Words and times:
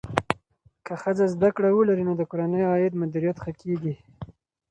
که 0.85 0.93
ښځه 1.01 1.25
زده 1.33 1.49
کړه 1.55 1.69
ولري، 1.73 2.03
نو 2.07 2.13
د 2.17 2.23
کورنۍ 2.29 2.61
د 2.65 2.69
عاید 2.71 2.93
مدیریت 3.01 3.37
ښه 3.43 3.51
کېږي. 3.61 3.93